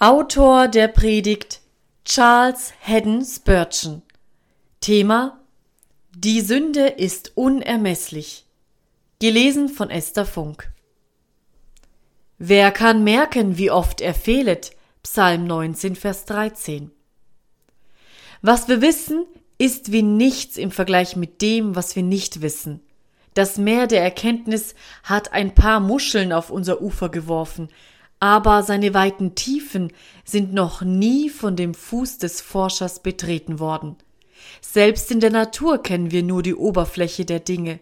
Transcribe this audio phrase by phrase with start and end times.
[0.00, 1.60] Autor der Predigt
[2.04, 4.02] Charles Haddon Spurgeon.
[4.78, 5.40] Thema
[6.14, 8.46] Die Sünde ist unermesslich.
[9.18, 10.72] Gelesen von Esther Funk.
[12.38, 14.70] Wer kann merken, wie oft er fehlet?
[15.02, 16.92] Psalm 19, Vers 13.
[18.40, 19.26] Was wir wissen,
[19.58, 22.82] ist wie nichts im Vergleich mit dem, was wir nicht wissen.
[23.34, 27.68] Das Meer der Erkenntnis hat ein paar Muscheln auf unser Ufer geworfen,
[28.20, 29.92] aber seine weiten Tiefen
[30.24, 33.96] sind noch nie von dem Fuß des Forschers betreten worden.
[34.60, 37.80] Selbst in der Natur kennen wir nur die Oberfläche der Dinge.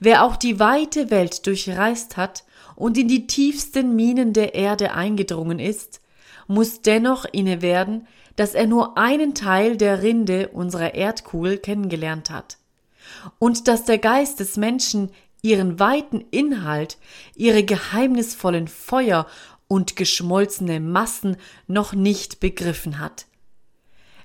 [0.00, 2.44] Wer auch die weite Welt durchreist hat
[2.76, 6.00] und in die tiefsten Minen der Erde eingedrungen ist,
[6.46, 8.06] muss dennoch inne werden,
[8.36, 12.58] dass er nur einen Teil der Rinde unserer Erdkugel kennengelernt hat.
[13.38, 15.10] Und dass der Geist des Menschen
[15.44, 16.96] ihren weiten Inhalt,
[17.36, 19.26] ihre geheimnisvollen Feuer
[19.68, 21.36] und geschmolzene Massen
[21.66, 23.26] noch nicht begriffen hat.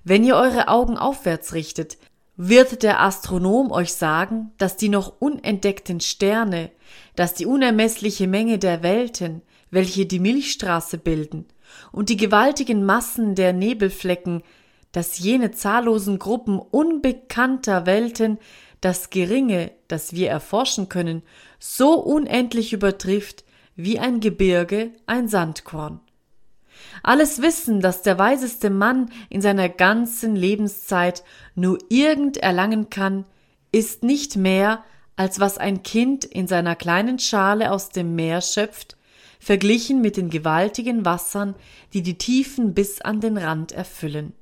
[0.06, 1.98] Wenn ihr eure Augen aufwärts richtet,
[2.38, 6.72] wird der Astronom euch sagen, dass die noch unentdeckten Sterne,
[7.18, 11.48] dass die unermessliche Menge der Welten, welche die Milchstraße bilden,
[11.92, 14.42] und die gewaltigen Massen der Nebelflecken,
[14.94, 18.40] dass jene zahllosen Gruppen unbekannter Welten
[18.82, 21.24] das Geringe, das wir erforschen können,
[21.60, 23.44] so unendlich übertrifft
[23.76, 26.00] wie ein Gebirge ein Sandkorn.
[27.04, 31.24] Alles Wissen, das der weiseste Mann in seiner ganzen Lebenszeit
[31.56, 33.26] nur irgend erlangen kann,
[33.72, 34.84] ist nicht mehr,
[35.16, 38.98] als was ein Kind in seiner kleinen Schale aus dem Meer schöpft,
[39.40, 41.56] verglichen mit den gewaltigen Wassern,
[41.94, 44.34] die die Tiefen bis an den Rand erfüllen.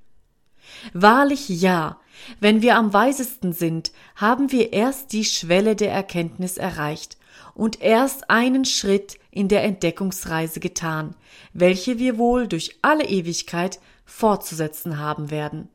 [0.93, 1.99] Wahrlich ja,
[2.39, 7.17] wenn wir am weisesten sind, haben wir erst die Schwelle der Erkenntnis erreicht
[7.53, 11.15] und erst einen Schritt in der Entdeckungsreise getan,
[11.53, 15.69] welche wir wohl durch alle Ewigkeit fortzusetzen haben werden.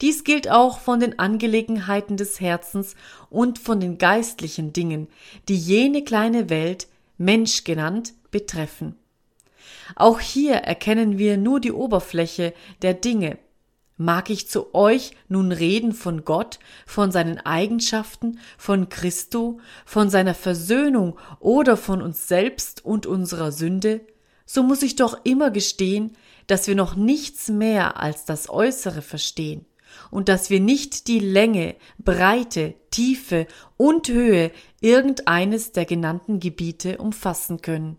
[0.00, 2.94] Dies gilt auch von den Angelegenheiten des Herzens
[3.30, 5.08] und von den geistlichen Dingen,
[5.48, 8.96] die jene kleine Welt, Mensch genannt, betreffen.
[9.96, 13.38] Auch hier erkennen wir nur die Oberfläche der Dinge,
[13.98, 20.34] Mag ich zu euch nun reden von Gott, von seinen Eigenschaften, von Christo, von seiner
[20.34, 24.00] Versöhnung oder von uns selbst und unserer Sünde,
[24.46, 26.16] so muss ich doch immer gestehen,
[26.46, 29.66] dass wir noch nichts mehr als das Äußere verstehen
[30.10, 37.60] und dass wir nicht die Länge, Breite, Tiefe und Höhe irgendeines der genannten Gebiete umfassen
[37.60, 37.96] können.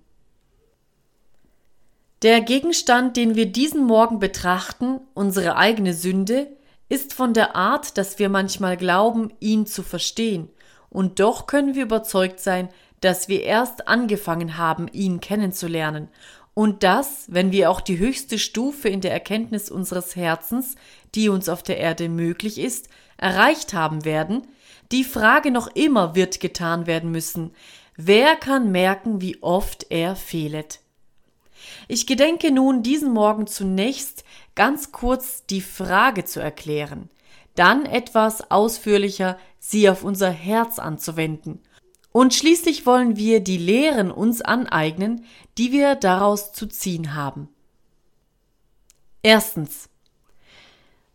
[2.22, 6.48] Der Gegenstand, den wir diesen Morgen betrachten, unsere eigene Sünde,
[6.90, 10.50] ist von der Art, dass wir manchmal glauben, ihn zu verstehen,
[10.90, 12.68] und doch können wir überzeugt sein,
[13.00, 16.10] dass wir erst angefangen haben, ihn kennenzulernen,
[16.54, 20.76] und dass, wenn wir auch die höchste Stufe in der Erkenntnis unseres Herzens,
[21.16, 24.46] die uns auf der Erde möglich ist, erreicht haben werden,
[24.92, 27.52] die Frage noch immer wird getan werden müssen,
[27.96, 30.82] wer kann merken, wie oft er fehlet.
[31.88, 34.24] Ich gedenke nun diesen Morgen zunächst
[34.56, 37.10] ganz kurz die Frage zu erklären,
[37.56, 41.60] dann etwas ausführlicher sie auf unser Herz anzuwenden.
[42.12, 45.26] Und schließlich wollen wir die Lehren uns aneignen,
[45.58, 47.50] die wir daraus zu ziehen haben.
[49.22, 49.90] Erstens.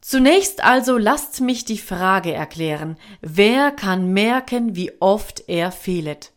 [0.00, 6.32] Zunächst also lasst mich die Frage erklären, wer kann merken, wie oft er fehlet?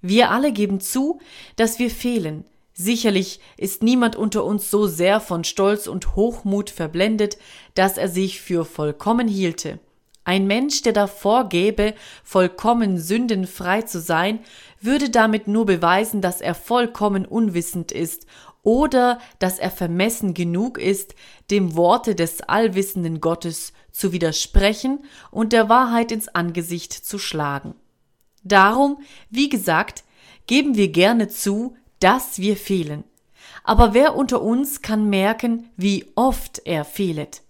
[0.00, 1.20] Wir alle geben zu,
[1.56, 2.46] dass wir fehlen,
[2.82, 7.36] Sicherlich ist niemand unter uns so sehr von Stolz und Hochmut verblendet,
[7.74, 9.80] dass er sich für vollkommen hielte.
[10.24, 11.92] Ein Mensch, der davor gäbe,
[12.24, 14.40] vollkommen sündenfrei zu sein,
[14.80, 18.24] würde damit nur beweisen, dass er vollkommen unwissend ist
[18.62, 21.14] oder dass er vermessen genug ist,
[21.50, 27.74] dem Worte des allwissenden Gottes zu widersprechen und der Wahrheit ins Angesicht zu schlagen.
[28.42, 30.02] Darum, wie gesagt,
[30.46, 33.04] geben wir gerne zu, dass wir fehlen.
[33.62, 37.42] Aber wer unter uns kann merken, wie oft er fehlet?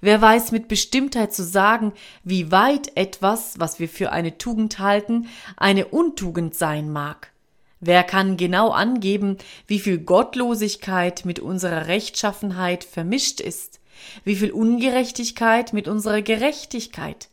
[0.00, 1.92] Wer weiß mit Bestimmtheit zu sagen,
[2.24, 7.32] wie weit etwas, was wir für eine Tugend halten, eine Untugend sein mag?
[7.80, 13.80] Wer kann genau angeben, wie viel Gottlosigkeit mit unserer Rechtschaffenheit vermischt ist?
[14.24, 17.28] Wie viel Ungerechtigkeit mit unserer Gerechtigkeit?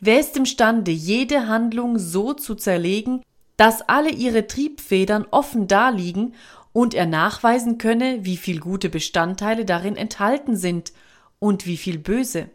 [0.00, 3.22] Wer ist imstande, jede Handlung so zu zerlegen,
[3.58, 6.34] dass alle ihre Triebfedern offen daliegen
[6.72, 10.92] und er nachweisen könne, wie viel gute Bestandteile darin enthalten sind
[11.40, 12.48] und wie viel böse.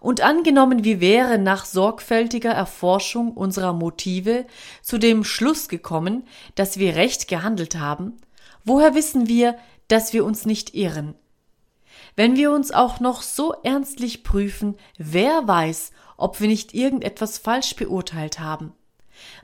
[0.00, 4.46] Und angenommen, wir wären nach sorgfältiger Erforschung unserer Motive
[4.82, 8.16] zu dem Schluss gekommen, dass wir recht gehandelt haben,
[8.64, 9.56] woher wissen wir,
[9.88, 11.14] dass wir uns nicht irren.
[12.16, 17.76] Wenn wir uns auch noch so ernstlich prüfen, wer weiß, ob wir nicht irgendetwas falsch
[17.76, 18.72] beurteilt haben.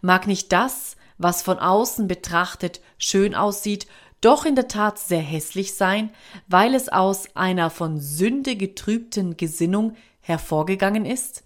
[0.00, 3.86] Mag nicht das, was von außen betrachtet schön aussieht,
[4.20, 6.10] doch in der Tat sehr hässlich sein,
[6.48, 11.44] weil es aus einer von Sünde getrübten Gesinnung hervorgegangen ist?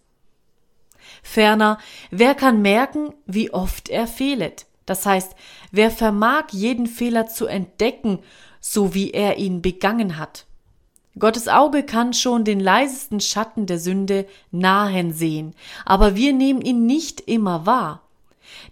[1.23, 1.79] Ferner,
[2.11, 4.67] wer kann merken, wie oft er fehlet?
[4.87, 5.35] Das heißt,
[5.71, 8.21] wer vermag jeden Fehler zu entdecken,
[8.61, 10.47] so wie er ihn begangen hat?
[11.19, 15.55] Gottes Auge kann schon den leisesten Schatten der Sünde nahen sehen,
[15.85, 18.08] aber wir nehmen ihn nicht immer wahr.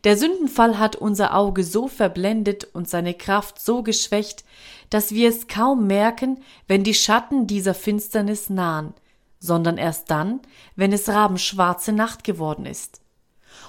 [0.05, 4.45] Der Sündenfall hat unser Auge so verblendet und seine Kraft so geschwächt,
[4.91, 6.39] dass wir es kaum merken,
[6.69, 8.95] wenn die Schatten dieser Finsternis nahen,
[9.39, 10.41] sondern erst dann,
[10.77, 13.01] wenn es rabenschwarze Nacht geworden ist.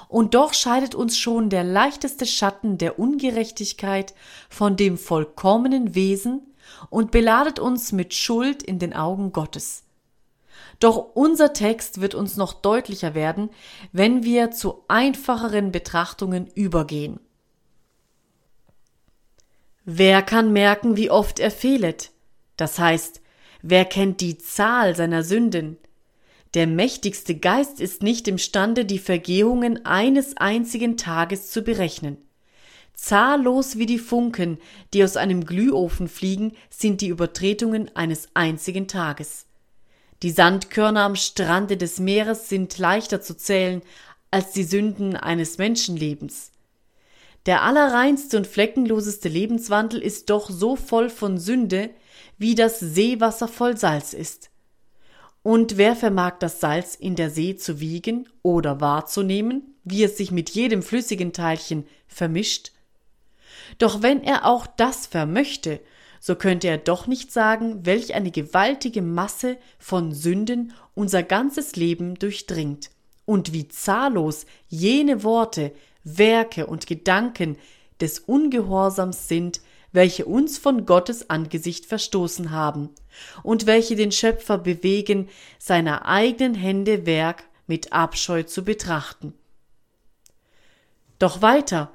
[0.07, 4.13] Und doch scheidet uns schon der leichteste Schatten der Ungerechtigkeit
[4.49, 6.53] von dem vollkommenen Wesen
[6.89, 9.83] und beladet uns mit Schuld in den Augen Gottes.
[10.79, 13.49] Doch unser Text wird uns noch deutlicher werden,
[13.91, 17.19] wenn wir zu einfacheren Betrachtungen übergehen.
[19.85, 22.11] Wer kann merken, wie oft er fehlet?
[22.57, 23.21] Das heißt,
[23.61, 25.77] wer kennt die Zahl seiner Sünden?
[26.53, 32.17] Der mächtigste Geist ist nicht imstande, die Vergehungen eines einzigen Tages zu berechnen.
[32.93, 34.57] Zahllos wie die Funken,
[34.93, 39.46] die aus einem Glühofen fliegen, sind die Übertretungen eines einzigen Tages.
[40.23, 43.81] Die Sandkörner am Strande des Meeres sind leichter zu zählen
[44.31, 46.51] als die Sünden eines Menschenlebens.
[47.45, 51.91] Der allerreinste und fleckenloseste Lebenswandel ist doch so voll von Sünde,
[52.37, 54.49] wie das Seewasser voll Salz ist.
[55.43, 60.31] Und wer vermag das Salz in der See zu wiegen oder wahrzunehmen, wie es sich
[60.31, 62.71] mit jedem flüssigen Teilchen vermischt?
[63.77, 65.79] Doch wenn er auch das vermöchte,
[66.19, 72.15] so könnte er doch nicht sagen, welch eine gewaltige Masse von Sünden unser ganzes Leben
[72.15, 72.89] durchdringt
[73.25, 75.73] und wie zahllos jene Worte,
[76.03, 77.57] Werke und Gedanken
[77.99, 79.61] des Ungehorsams sind,
[79.91, 82.89] welche uns von Gottes Angesicht verstoßen haben
[83.43, 85.27] und welche den Schöpfer bewegen,
[85.59, 89.33] seiner eigenen Hände Werk mit Abscheu zu betrachten.
[91.19, 91.91] Doch weiter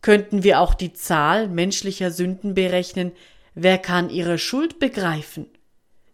[0.00, 3.12] könnten wir auch die Zahl menschlicher Sünden berechnen,
[3.54, 5.46] Wer kann ihre Schuld begreifen?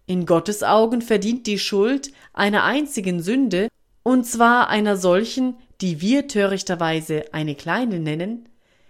[0.07, 3.69] In Gottes Augen verdient die Schuld einer einzigen Sünde,
[4.03, 8.49] und zwar einer solchen, die wir törichterweise eine kleine nennen,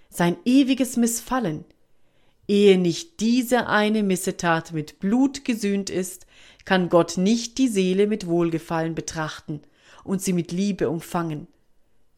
[0.09, 1.65] sein ewiges Missfallen.
[2.49, 6.27] Ehe nicht diese eine Missetat mit Blut gesühnt ist,
[6.65, 9.61] kann Gott nicht die Seele mit Wohlgefallen betrachten
[10.03, 11.47] und sie mit Liebe umfangen.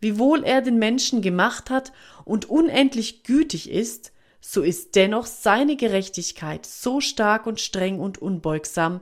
[0.00, 1.93] Wiewohl er den Menschen gemacht hat
[2.25, 4.11] und unendlich gütig ist,
[4.44, 9.00] so ist dennoch seine Gerechtigkeit so stark und streng und unbeugsam,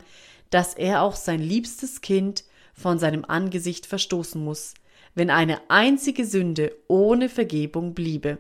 [0.50, 2.44] dass er auch sein liebstes Kind
[2.74, 4.74] von seinem Angesicht verstoßen muss,
[5.14, 8.38] wenn eine einzige Sünde ohne Vergebung bliebe.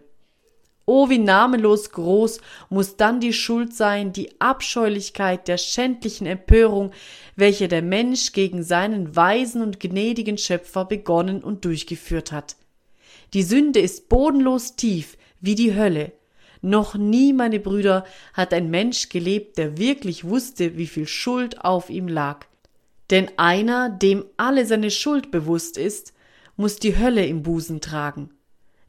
[0.84, 6.90] O wie namenlos groß muss dann die Schuld sein, die Abscheulichkeit der schändlichen Empörung,
[7.34, 12.56] welche der Mensch gegen seinen weisen und gnädigen Schöpfer begonnen und durchgeführt hat.
[13.32, 16.12] Die Sünde ist bodenlos tief wie die Hölle,
[16.62, 18.04] noch nie, meine Brüder,
[18.34, 22.46] hat ein Mensch gelebt, der wirklich wusste, wie viel Schuld auf ihm lag.
[23.10, 26.12] Denn einer, dem alle seine Schuld bewusst ist,
[26.56, 28.30] muss die Hölle im Busen tragen.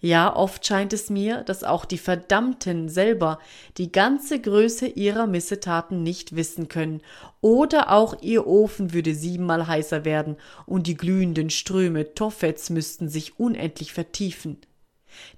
[0.04, 3.38] Ja, oft scheint es mir, dass auch die Verdammten selber
[3.78, 7.02] die ganze Größe ihrer Missetaten nicht wissen können,
[7.40, 13.40] oder auch ihr Ofen würde siebenmal heißer werden, und die glühenden Ströme Toffets müssten sich
[13.40, 14.58] unendlich vertiefen.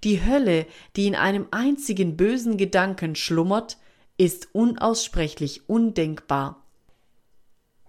[0.03, 0.65] Die Hölle,
[0.95, 3.77] die in einem einzigen bösen Gedanken schlummert,
[4.17, 6.63] ist unaussprechlich undenkbar.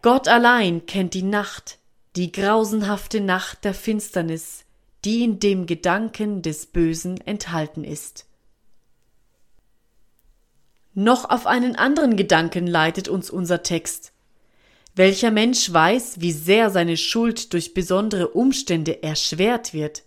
[0.03, 1.79] Gott allein kennt die Nacht,
[2.17, 4.65] die grausenhafte Nacht der Finsternis,
[5.05, 8.27] die in dem Gedanken des Bösen enthalten ist.
[10.95, 14.13] Noch auf einen anderen Gedanken leitet uns unser Text.
[14.95, 20.05] Welcher Mensch weiß, wie sehr seine Schuld durch besondere Umstände erschwert wird?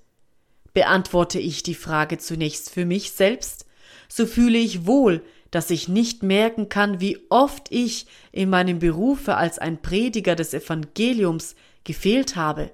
[0.74, 3.66] Beantworte ich die Frage zunächst für mich selbst,
[4.08, 9.36] so fühle ich wohl, dass ich nicht merken kann, wie oft ich in meinem Berufe
[9.36, 12.72] als ein Prediger des Evangeliums gefehlt habe.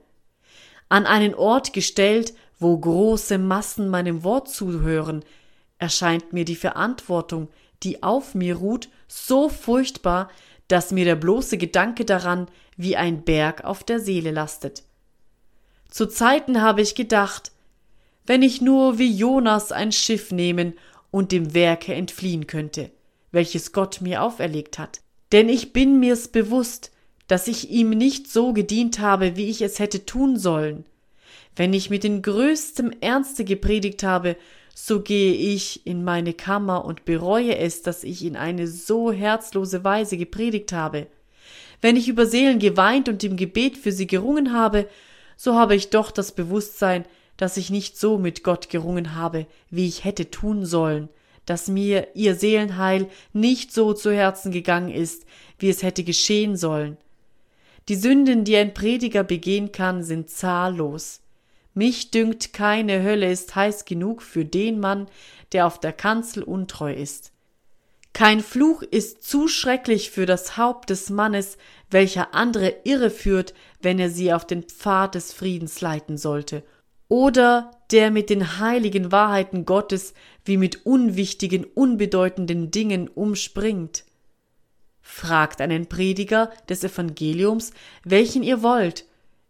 [0.89, 5.23] An einen Ort gestellt, wo große Massen meinem Wort zuhören,
[5.77, 7.49] erscheint mir die Verantwortung,
[7.83, 10.29] die auf mir ruht, so furchtbar,
[10.67, 12.47] dass mir der bloße Gedanke daran
[12.77, 14.83] wie ein Berg auf der Seele lastet.
[15.89, 17.51] Zu Zeiten habe ich gedacht,
[18.25, 20.73] wenn ich nur wie Jonas ein Schiff nehmen
[21.11, 22.91] und dem Werke entfliehen könnte.
[23.33, 25.01] welches Gott mir auferlegt hat.
[25.33, 26.91] Denn ich bin mir's bewusst,
[27.27, 30.85] dass ich ihm nicht so gedient habe, wie ich es hätte tun sollen.
[31.55, 34.37] Wenn ich mit den größtem Ernste gepredigt habe,
[34.75, 39.83] so gehe ich in meine Kammer und bereue es, dass ich in eine so herzlose
[39.83, 41.07] Weise gepredigt habe.
[41.81, 44.87] Wenn ich über Seelen geweint und im Gebet für sie gerungen habe,
[45.35, 47.05] so habe ich doch das Bewusstsein,
[47.37, 51.09] dass ich nicht so mit Gott gerungen habe, wie ich hätte tun sollen,
[51.45, 55.25] dass mir ihr Seelenheil nicht so zu Herzen gegangen ist,
[55.59, 56.97] wie es hätte geschehen sollen.
[57.89, 61.21] Die Sünden, die ein Prediger begehen kann, sind zahllos.
[61.73, 65.07] Mich dünkt, keine Hölle ist heiß genug für den Mann,
[65.51, 67.31] der auf der Kanzel untreu ist.
[68.13, 71.57] Kein Fluch ist zu schrecklich für das Haupt des Mannes,
[71.89, 76.63] welcher andere irre führt, wenn er sie auf den Pfad des Friedens leiten sollte,
[77.13, 80.15] oder der mit den heiligen Wahrheiten Gottes
[80.45, 84.03] wie mit unwichtigen, unbedeutenden Dingen umspringt.
[84.99, 87.71] Fragt einen Prediger des Evangeliums,
[88.03, 89.05] welchen ihr wollt,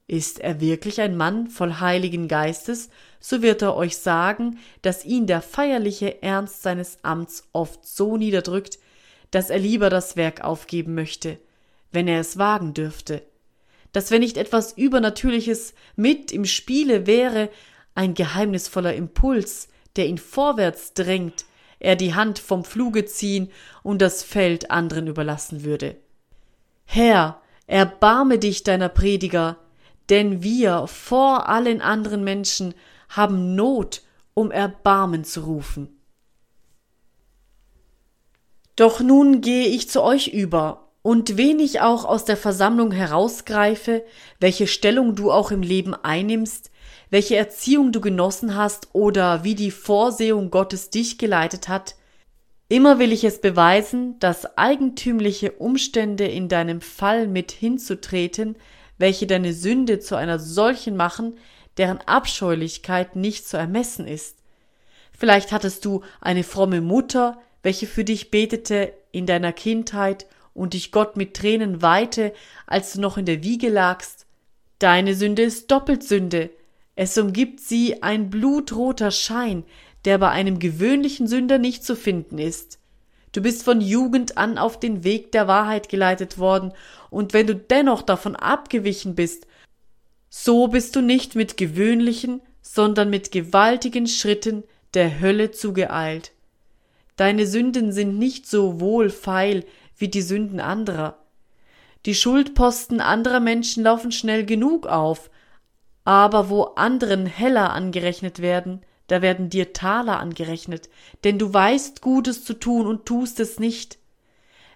[0.07, 2.89] ist er wirklich ein Mann voll heiligen Geistes,
[3.21, 8.77] so wird er euch sagen, dass ihn der feierliche Ernst seines Amts oft so niederdrückt,
[9.31, 11.37] dass er lieber das Werk aufgeben möchte,
[11.93, 13.23] wenn er es wagen dürfte,
[13.93, 17.49] dass wenn nicht etwas Übernatürliches mit im Spiele wäre,
[17.95, 21.45] ein geheimnisvoller Impuls, der ihn vorwärts drängt,
[21.79, 23.51] er die Hand vom Fluge ziehen
[23.83, 25.95] und das Feld anderen überlassen würde.
[26.85, 29.57] Herr, erbarme dich deiner Prediger,
[30.09, 32.73] denn wir vor allen anderen Menschen
[33.09, 34.01] haben Not,
[34.33, 35.99] um Erbarmen zu rufen.
[38.75, 44.03] Doch nun gehe ich zu euch über, und wen ich auch aus der Versammlung herausgreife,
[44.39, 46.71] welche Stellung du auch im Leben einnimmst,
[47.11, 51.95] welche Erziehung du genossen hast oder wie die Vorsehung Gottes dich geleitet hat,
[52.69, 58.55] immer will ich es beweisen, dass eigentümliche Umstände in deinem Fall mit hinzutreten,
[58.97, 61.37] welche deine Sünde zu einer solchen machen,
[61.77, 64.37] deren Abscheulichkeit nicht zu ermessen ist.
[65.11, 70.91] Vielleicht hattest du eine fromme Mutter, welche für dich betete in deiner Kindheit und dich
[70.91, 72.33] Gott mit Tränen weihte,
[72.67, 74.25] als du noch in der Wiege lagst.
[74.79, 76.49] Deine Sünde ist doppelt Sünde.
[76.95, 79.63] Es umgibt sie ein blutroter Schein,
[80.05, 82.79] der bei einem gewöhnlichen Sünder nicht zu finden ist.
[83.31, 86.71] Du bist von Jugend an auf den Weg der Wahrheit geleitet worden,
[87.09, 89.47] und wenn du dennoch davon abgewichen bist,
[90.29, 96.31] so bist du nicht mit gewöhnlichen, sondern mit gewaltigen Schritten der Hölle zugeeilt.
[97.15, 99.65] Deine Sünden sind nicht so wohlfeil
[100.03, 101.17] wie die Sünden anderer.
[102.05, 105.31] Die Schuldposten anderer Menschen laufen schnell genug auf,
[106.03, 110.89] aber wo anderen heller angerechnet werden, da werden dir Taler angerechnet,
[111.23, 113.97] denn du weißt Gutes zu tun und tust es nicht.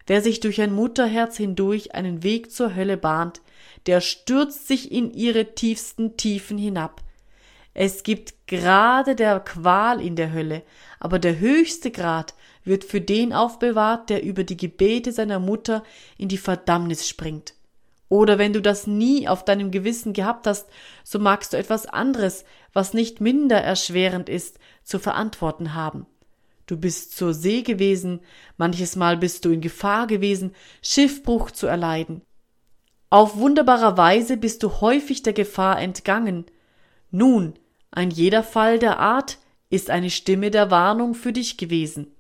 [0.06, 3.42] Wer sich durch ein Mutterherz hindurch einen Weg zur Hölle bahnt,
[3.86, 7.02] der stürzt sich in ihre tiefsten Tiefen hinab.
[7.74, 10.64] Es gibt Grade der Qual in der Hölle,
[11.02, 12.34] aber der höchste Grad
[12.68, 15.84] wird für den aufbewahrt, der über die Gebete seiner Mutter
[16.18, 17.54] in die Verdammnis springt.
[18.10, 20.68] Oder wenn du das nie auf deinem Gewissen gehabt hast,
[21.04, 26.06] so magst du etwas anderes, was nicht minder erschwerend ist, zu verantworten haben.
[26.68, 28.20] Du bist zur See gewesen,
[28.58, 32.22] manches Mal bist du in Gefahr gewesen, Schiffbruch zu erleiden.
[33.10, 36.46] Auf wunderbare Weise bist du häufig der Gefahr entgangen.
[37.10, 37.54] Nun,
[37.90, 39.38] ein jeder Fall der Art
[39.70, 42.14] ist eine Stimme der Warnung für dich gewesen.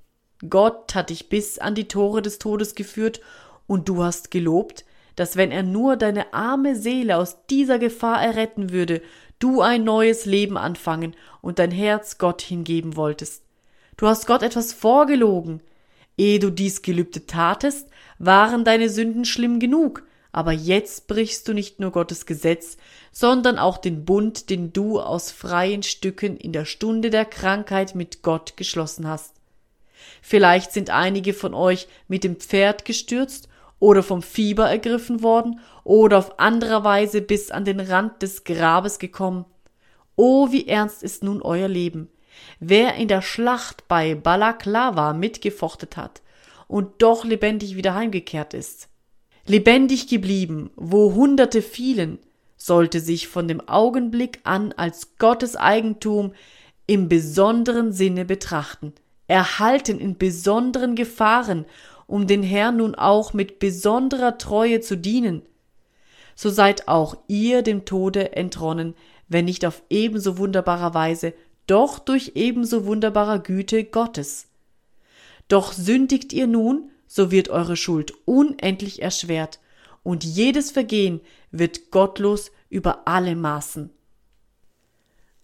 [0.50, 3.22] Gott hat dich bis an die Tore des Todes geführt,
[3.66, 4.86] und du hast gelobt,
[5.18, 9.02] dass wenn er nur deine arme Seele aus dieser Gefahr erretten würde,
[9.40, 13.44] du ein neues Leben anfangen und dein Herz Gott hingeben wolltest.
[13.98, 15.62] Du hast Gott etwas vorgelogen.
[16.18, 17.90] Ehe du dies Gelübde tatest,
[18.20, 22.78] waren deine Sünden schlimm genug, aber jetzt brichst du nicht nur Gottes Gesetz,
[23.12, 28.22] sondern auch den Bund, den du aus freien Stücken in der Stunde der Krankheit mit
[28.22, 29.37] Gott geschlossen hast.
[30.22, 33.50] Vielleicht sind einige von euch mit dem Pferd gestürzt
[33.80, 39.00] oder vom Fieber ergriffen worden oder auf anderer Weise bis an den Rand des Grabes
[39.00, 39.46] gekommen.
[40.16, 42.10] Oh, wie ernst ist nun euer Leben.
[42.60, 46.22] Wer in der Schlacht bei Balaklava mitgefochtet hat
[46.68, 48.90] und doch lebendig wieder heimgekehrt ist,
[49.46, 52.20] lebendig geblieben, wo Hunderte fielen,
[52.58, 56.34] sollte sich von dem Augenblick an als Gottes Eigentum
[56.88, 58.94] im besonderen Sinne betrachten,
[59.28, 61.66] erhalten in besonderen Gefahren
[62.08, 65.44] um den Herrn nun auch mit besonderer Treue zu dienen.
[66.36, 68.96] So seid auch ihr dem Tode entronnen,
[69.28, 71.34] wenn nicht auf ebenso wunderbarer Weise,
[71.68, 74.48] doch durch ebenso wunderbarer Güte Gottes.
[75.50, 79.60] Doch sündigt ihr nun, so wird eure Schuld unendlich erschwert,
[80.04, 81.20] und jedes Vergehen
[81.52, 83.90] wird gottlos über alle Maßen.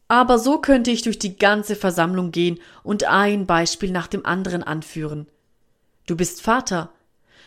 [0.07, 4.63] Aber so könnte ich durch die ganze Versammlung gehen und ein Beispiel nach dem anderen
[4.63, 5.27] anführen.
[6.05, 6.91] Du bist Vater,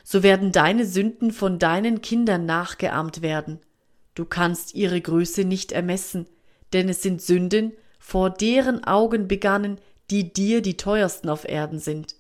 [0.03, 3.61] so werden deine Sünden von deinen Kindern nachgeahmt werden.
[4.15, 6.27] Du kannst ihre Größe nicht ermessen,
[6.73, 9.79] denn es sind Sünden, vor deren Augen begannen,
[10.11, 12.15] die dir die teuersten auf Erden sind.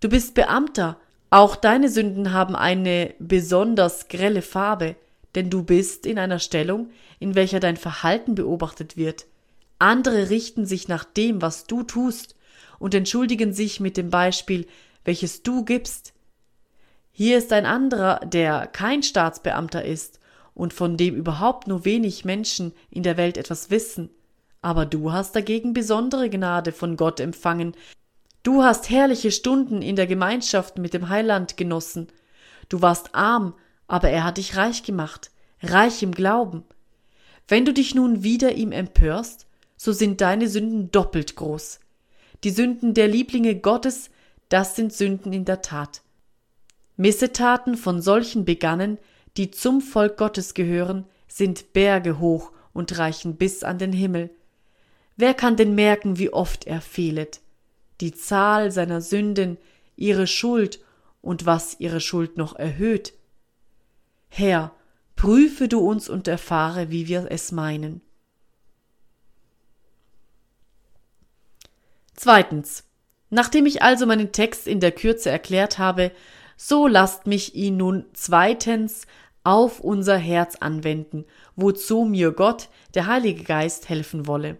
[0.00, 4.96] Du bist Beamter, auch deine Sünden haben eine besonders grelle Farbe,
[5.34, 9.26] denn du bist in einer Stellung, in welcher dein Verhalten beobachtet wird.
[9.78, 12.34] Andere richten sich nach dem, was du tust,
[12.78, 14.66] und entschuldigen sich mit dem Beispiel,
[15.04, 16.12] welches du gibst.
[17.10, 20.20] Hier ist ein anderer, der kein Staatsbeamter ist
[20.54, 24.10] und von dem überhaupt nur wenig Menschen in der Welt etwas wissen.
[24.60, 27.74] Aber du hast dagegen besondere Gnade von Gott empfangen.
[28.42, 32.08] Du hast herrliche Stunden in der Gemeinschaft mit dem Heiland genossen.
[32.68, 33.54] Du warst arm,
[33.88, 35.30] aber er hat dich reich gemacht,
[35.62, 36.64] reich im Glauben.
[37.48, 41.80] Wenn du dich nun wieder ihm empörst, so sind deine Sünden doppelt groß.
[42.44, 44.10] Die Sünden der Lieblinge Gottes,
[44.48, 46.02] das sind Sünden in der Tat.
[46.96, 48.98] Missetaten von solchen begannen,
[49.36, 54.30] die zum Volk Gottes gehören, sind Berge hoch und reichen bis an den Himmel.
[55.16, 57.40] Wer kann denn merken, wie oft er fehlet?
[58.00, 59.58] Die Zahl seiner Sünden,
[59.96, 60.80] ihre Schuld
[61.22, 63.14] und was ihre Schuld noch erhöht,
[64.28, 64.72] Herr,
[65.16, 68.00] prüfe du uns und erfahre, wie wir es meinen.
[72.14, 72.84] Zweitens.
[73.30, 76.12] Nachdem ich also meinen Text in der Kürze erklärt habe,
[76.56, 79.06] so lasst mich ihn nun zweitens
[79.44, 81.24] auf unser Herz anwenden,
[81.56, 84.58] wozu mir Gott, der Heilige Geist, helfen wolle.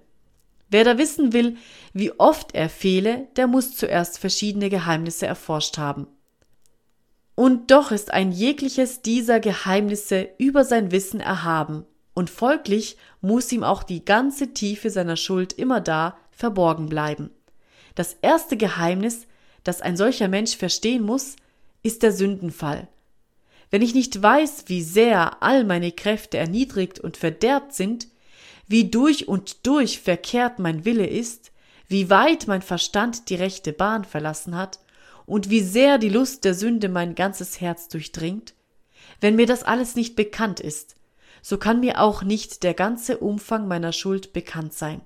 [0.71, 1.57] Wer da wissen will,
[1.93, 6.07] wie oft er fehle, der muss zuerst verschiedene Geheimnisse erforscht haben.
[7.39, 13.63] Und doch ist ein jegliches dieser Geheimnisse über sein Wissen erhaben, und folglich muss ihm
[13.63, 17.31] auch die ganze Tiefe seiner Schuld immer da verborgen bleiben.
[17.95, 19.29] Das erste Geheimnis,
[19.63, 21.37] das ein solcher Mensch verstehen muss,
[21.85, 22.89] ist der Sündenfall.
[23.71, 28.09] Wenn ich nicht weiß, wie sehr all meine Kräfte erniedrigt und verderbt sind,
[28.67, 31.53] wie durch und durch verkehrt mein Wille ist,
[31.87, 34.81] wie weit mein Verstand die rechte Bahn verlassen hat,
[35.29, 38.55] und wie sehr die Lust der Sünde mein ganzes Herz durchdringt?
[39.21, 40.97] Wenn mir das alles nicht bekannt ist,
[41.43, 45.03] so kann mir auch nicht der ganze Umfang meiner Schuld bekannt sein.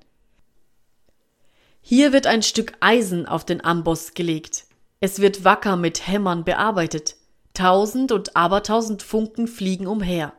[1.80, 4.66] Hier wird ein Stück Eisen auf den Amboss gelegt.
[5.00, 7.16] Es wird wacker mit Hämmern bearbeitet.
[7.52, 10.32] Tausend und abertausend Funken fliegen umher.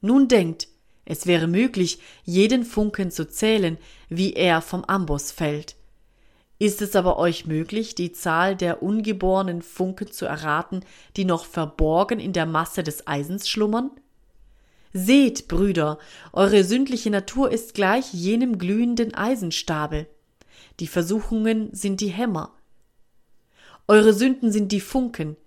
[0.00, 0.66] Nun denkt,
[1.04, 5.76] es wäre möglich, jeden Funken zu zählen, wie er vom Amboss fällt.
[6.60, 10.84] Ist es aber euch möglich, die Zahl der ungeborenen Funken zu erraten,
[11.16, 13.90] die noch verborgen in der Masse des Eisens schlummern?
[14.92, 15.98] Seht, Brüder,
[16.34, 20.06] eure sündliche Natur ist gleich jenem glühenden Eisenstabe.
[20.80, 22.52] Die Versuchungen sind die Hämmer.
[23.88, 25.38] Eure Sünden sind die Funken.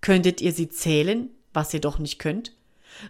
[0.00, 2.52] Könntet ihr sie zählen, was ihr doch nicht könnt?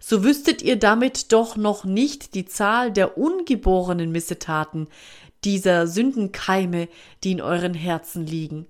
[0.01, 4.89] So wüsstet ihr damit doch noch nicht die Zahl der ungeborenen Missetaten,
[5.45, 6.89] dieser Sündenkeime,
[7.23, 8.67] die in euren Herzen liegen.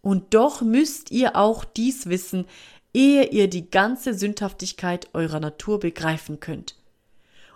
[0.00, 2.46] Und doch müsst ihr auch dies wissen,
[2.94, 6.76] ehe ihr die ganze Sündhaftigkeit eurer Natur begreifen könnt.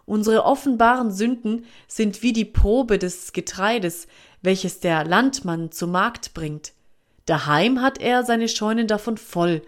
[0.05, 4.09] Unsere offenbaren Sünden sind wie die Probe des Getreides,
[4.43, 6.73] welches der Landmann zum Markt bringt.
[7.27, 9.63] Daheim hat er seine Scheunen davon voll.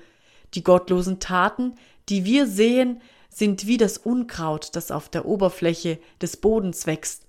[0.55, 1.77] Die gottlosen Taten,
[2.09, 7.24] die wir sehen, sind wie das Unkraut, das auf der Oberfläche des Bodens wächst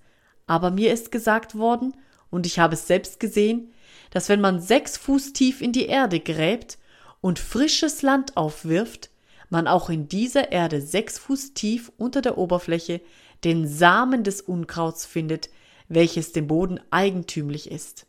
[0.46, 1.94] aber mir ist gesagt worden,
[2.30, 3.72] und ich habe es selbst gesehen,
[4.10, 6.78] dass wenn man sechs Fuß tief in die Erde gräbt
[7.20, 9.10] und frisches Land aufwirft,
[9.48, 13.00] man auch in dieser Erde sechs Fuß tief unter der Oberfläche
[13.44, 15.50] den Samen des Unkrauts findet,
[15.88, 18.06] welches dem Boden eigentümlich ist.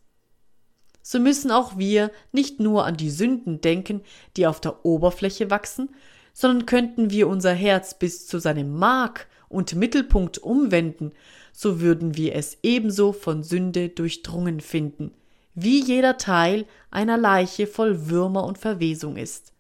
[1.02, 4.02] So müssen auch wir nicht nur an die Sünden denken,
[4.36, 5.90] die auf der Oberfläche wachsen,
[6.34, 11.12] sondern könnten wir unser Herz bis zu seinem Mark und Mittelpunkt umwenden
[11.60, 15.12] so würden wir es ebenso von Sünde durchdrungen finden,
[15.56, 19.54] wie jeder Teil einer Leiche voll Würmer und Verwesung ist.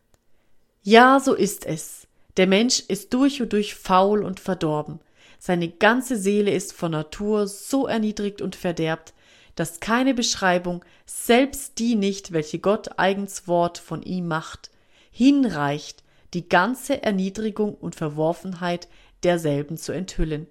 [0.84, 2.06] Ja, so ist es.
[2.38, 5.00] Der Mensch ist durch und durch faul und verdorben.
[5.40, 9.16] Seine ganze Seele ist von Natur so erniedrigt und verderbt,
[9.56, 14.70] dass keine Beschreibung, selbst die nicht, welche Gott eigens Wort von ihm macht,
[15.10, 16.04] hinreicht,
[16.36, 18.88] die ganze Erniedrigung und Verworfenheit
[19.24, 20.48] derselben zu enthüllen.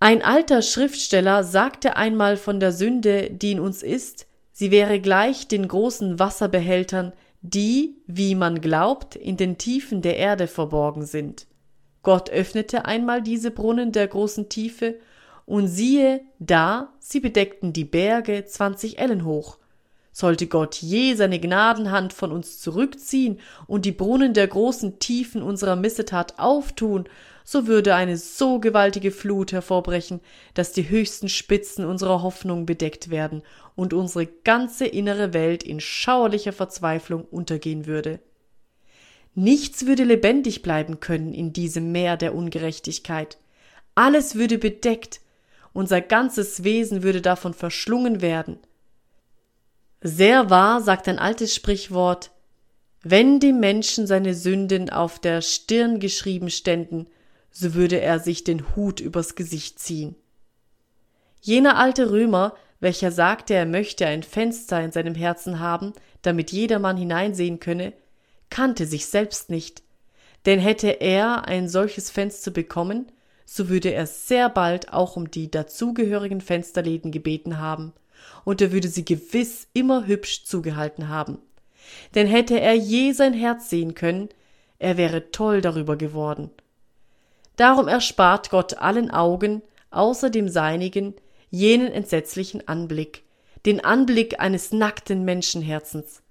[0.00, 5.48] Ein alter Schriftsteller sagte einmal von der Sünde, die in uns ist, Sie wäre gleich
[5.48, 11.46] den großen Wasserbehältern, die, wie man glaubt, in den Tiefen der Erde verborgen sind.
[12.02, 15.00] Gott öffnete einmal diese Brunnen der großen Tiefe,
[15.44, 19.58] und siehe, da, sie bedeckten die Berge zwanzig Ellen hoch.
[20.12, 25.74] Sollte Gott je seine Gnadenhand von uns zurückziehen und die Brunnen der großen Tiefen unserer
[25.74, 27.08] Missetat auftun,
[27.44, 30.20] so würde eine so gewaltige Flut hervorbrechen,
[30.54, 33.42] dass die höchsten Spitzen unserer Hoffnung bedeckt werden
[33.74, 38.20] und unsere ganze innere Welt in schauerlicher Verzweiflung untergehen würde.
[39.34, 43.38] Nichts würde lebendig bleiben können in diesem Meer der Ungerechtigkeit.
[43.94, 45.20] Alles würde bedeckt,
[45.72, 48.58] unser ganzes Wesen würde davon verschlungen werden.
[50.02, 52.30] Sehr wahr sagt ein altes Sprichwort,
[53.02, 57.06] wenn dem Menschen seine Sünden auf der Stirn geschrieben ständen,
[57.52, 60.16] so würde er sich den Hut übers Gesicht ziehen.
[61.40, 66.96] Jener alte Römer, welcher sagte, er möchte ein Fenster in seinem Herzen haben, damit jedermann
[66.96, 67.92] hineinsehen könne,
[68.50, 69.82] kannte sich selbst nicht,
[70.46, 73.12] denn hätte er ein solches Fenster bekommen,
[73.44, 77.92] so würde er sehr bald auch um die dazugehörigen Fensterläden gebeten haben,
[78.44, 81.38] und er würde sie gewiss immer hübsch zugehalten haben.
[82.14, 84.28] Denn hätte er je sein Herz sehen können,
[84.78, 86.50] er wäre toll darüber geworden.
[87.56, 91.14] Darum erspart Gott allen Augen, außer dem seinigen,
[91.50, 93.24] jenen entsetzlichen Anblick,
[93.66, 96.22] den Anblick eines nackten Menschenherzens.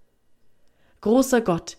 [1.01, 1.77] Großer Gott,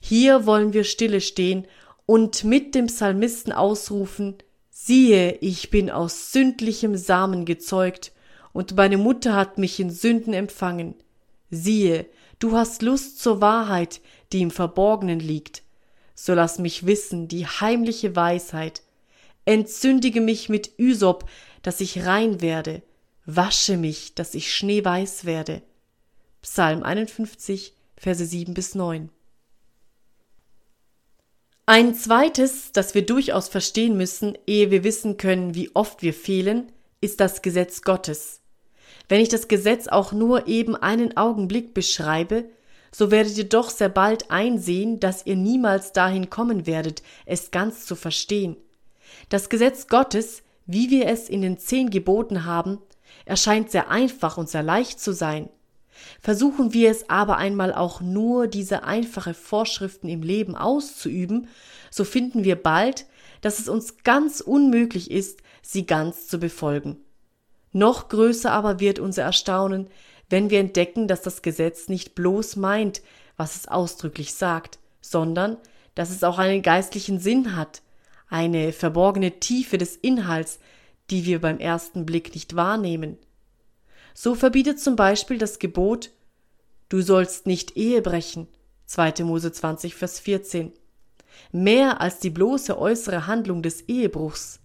[0.00, 1.66] hier wollen wir stille stehen
[2.06, 4.36] und mit dem Psalmisten ausrufen,
[4.70, 8.12] siehe, ich bin aus sündlichem Samen gezeugt,
[8.52, 10.94] und meine Mutter hat mich in Sünden empfangen.
[11.50, 12.06] Siehe,
[12.38, 14.00] du hast Lust zur Wahrheit,
[14.32, 15.62] die im Verborgenen liegt.
[16.18, 18.82] So lass mich wissen die heimliche Weisheit.
[19.44, 21.28] Entzündige mich mit Üsop,
[21.62, 22.82] dass ich rein werde.
[23.26, 25.62] Wasche mich, dass ich schneeweiß werde.
[26.42, 29.10] Psalm 51, Verse 7 bis 9.
[31.66, 36.72] Ein zweites, das wir durchaus verstehen müssen, ehe wir wissen können, wie oft wir fehlen,
[37.00, 38.40] ist das Gesetz Gottes.
[39.08, 42.48] Wenn ich das Gesetz auch nur eben einen Augenblick beschreibe,
[42.96, 47.84] so werdet ihr doch sehr bald einsehen, dass ihr niemals dahin kommen werdet, es ganz
[47.84, 48.56] zu verstehen.
[49.28, 52.78] Das Gesetz Gottes, wie wir es in den zehn Geboten haben,
[53.26, 55.50] erscheint sehr einfach und sehr leicht zu sein.
[56.22, 61.48] Versuchen wir es aber einmal auch nur, diese einfache Vorschriften im Leben auszuüben,
[61.90, 63.04] so finden wir bald,
[63.42, 66.96] dass es uns ganz unmöglich ist, sie ganz zu befolgen.
[67.72, 69.90] Noch größer aber wird unser Erstaunen,
[70.28, 73.02] wenn wir entdecken, dass das Gesetz nicht bloß meint,
[73.36, 75.56] was es ausdrücklich sagt, sondern
[75.94, 77.82] dass es auch einen geistlichen Sinn hat,
[78.28, 80.58] eine verborgene Tiefe des Inhalts,
[81.10, 83.16] die wir beim ersten Blick nicht wahrnehmen.
[84.14, 86.10] So verbietet zum Beispiel das Gebot,
[86.88, 88.48] du sollst nicht Ehe brechen,
[88.86, 89.24] 2.
[89.24, 90.72] Mose 20, Vers 14,
[91.52, 94.60] mehr als die bloße äußere Handlung des Ehebruchs.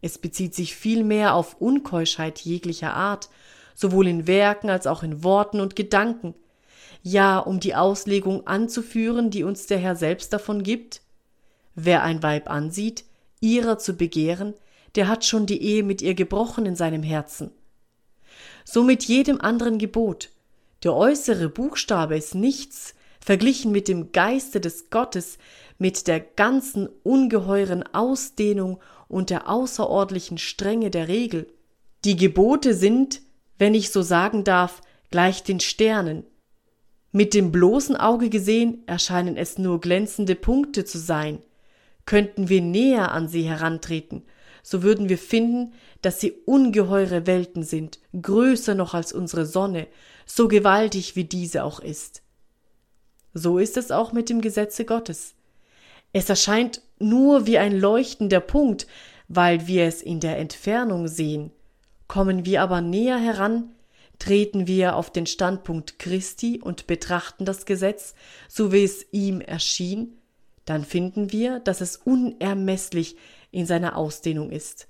[0.00, 3.28] Es bezieht sich vielmehr auf Unkeuschheit jeglicher Art,
[3.74, 6.34] sowohl in Werken als auch in Worten und Gedanken,
[7.02, 11.02] ja, um die Auslegung anzuführen, die uns der Herr selbst davon gibt.
[11.74, 13.04] Wer ein Weib ansieht,
[13.40, 14.54] ihrer zu begehren,
[14.94, 17.50] der hat schon die Ehe mit ihr gebrochen in seinem Herzen
[18.64, 20.30] so mit jedem anderen Gebot.
[20.82, 25.38] Der äußere Buchstabe ist nichts, verglichen mit dem Geiste des Gottes,
[25.78, 31.46] mit der ganzen ungeheuren Ausdehnung und der außerordentlichen Strenge der Regel.
[32.04, 33.20] Die Gebote sind,
[33.58, 36.24] wenn ich so sagen darf, gleich den Sternen.
[37.12, 41.38] Mit dem bloßen Auge gesehen erscheinen es nur glänzende Punkte zu sein.
[42.06, 44.24] Könnten wir näher an sie herantreten,
[44.62, 49.86] so würden wir finden, dass sie ungeheure Welten sind, größer noch als unsere Sonne,
[50.26, 52.22] so gewaltig wie diese auch ist.
[53.34, 55.34] So ist es auch mit dem Gesetze Gottes.
[56.12, 58.86] Es erscheint nur wie ein leuchtender Punkt,
[59.28, 61.50] weil wir es in der Entfernung sehen.
[62.08, 63.74] Kommen wir aber näher heran,
[64.18, 68.14] treten wir auf den Standpunkt Christi und betrachten das Gesetz,
[68.48, 70.18] so wie es ihm erschien,
[70.64, 73.16] dann finden wir, dass es unermesslich
[73.50, 74.88] in seiner Ausdehnung ist.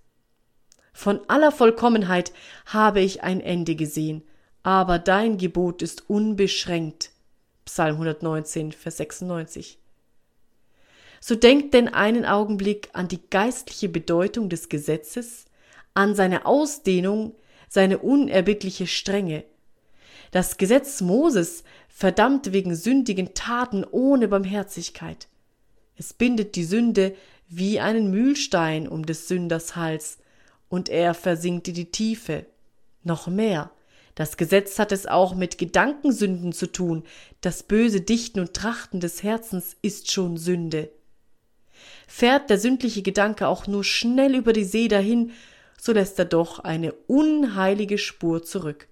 [0.93, 2.33] Von aller Vollkommenheit
[2.67, 4.23] habe ich ein Ende gesehen,
[4.63, 7.11] aber dein Gebot ist unbeschränkt.
[7.65, 9.79] Psalm 119, Vers 96.
[11.21, 15.47] So denkt denn einen Augenblick an die geistliche Bedeutung des Gesetzes,
[15.95, 17.35] an seine Ausdehnung,
[17.69, 19.45] seine unerbittliche Strenge.
[20.31, 25.29] Das Gesetz Moses verdammt wegen sündigen Taten ohne Barmherzigkeit.
[25.97, 27.15] Es bindet die Sünde
[27.49, 30.19] wie einen Mühlstein um des Sünders Hals,
[30.69, 32.47] und er versinkt in die Tiefe.
[33.05, 33.71] Noch mehr,
[34.15, 37.03] Das Gesetz hat es auch mit Gedankensünden zu tun.
[37.41, 40.91] Das böse Dichten und Trachten des Herzens ist schon Sünde.
[42.07, 45.33] Fährt der sündliche Gedanke auch nur schnell über die See dahin,
[45.85, 48.89] so lässt er doch eine unheilige Spur zurück.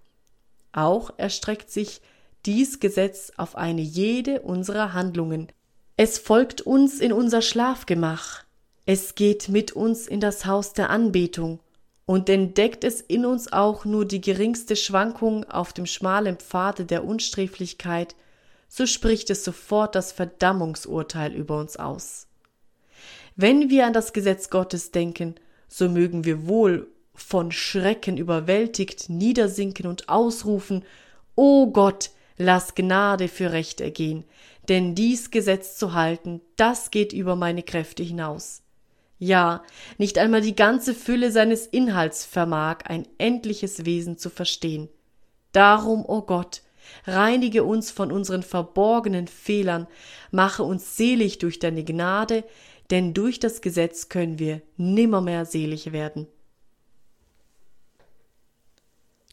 [0.73, 2.03] Auch erstreckt sich
[2.45, 5.49] dies Gesetz auf eine jede unserer Handlungen.
[5.97, 8.45] Es folgt uns in unser Schlafgemach,
[8.85, 11.61] es geht mit uns in das Haus der Anbetung
[12.05, 17.05] und entdeckt es in uns auch nur die geringste Schwankung auf dem schmalen Pfade der
[17.05, 18.15] Unsträflichkeit,
[18.69, 22.27] so spricht es sofort das Verdammungsurteil über uns aus.
[23.35, 25.37] Wenn wir an das Gesetz Gottes denken,
[25.73, 30.85] so mögen wir wohl von Schrecken überwältigt niedersinken und ausrufen,
[31.35, 34.25] O Gott, lass Gnade für Recht ergehen,
[34.69, 38.63] denn dies Gesetz zu halten, das geht über meine Kräfte hinaus.
[39.19, 39.63] Ja,
[39.97, 44.91] nicht einmal die ganze Fülle seines Inhalts vermag ein endliches Wesen zu verstehen.
[45.53, 46.61] Darum, o oh Gott,
[47.07, 49.87] reinige uns von unseren verborgenen Fehlern,
[50.33, 52.45] mache uns selig durch deine Gnade,
[52.93, 56.29] denn durch das Gesetz können wir nimmermehr selig werden.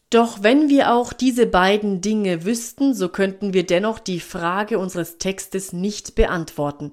[0.08, 5.18] Doch wenn wir auch diese beiden Dinge wüssten, so könnten wir dennoch die Frage unseres
[5.18, 6.92] Textes nicht beantworten.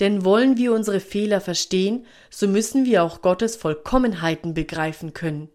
[0.00, 5.48] Denn wollen wir unsere Fehler verstehen, so müssen wir auch Gottes Vollkommenheiten begreifen können.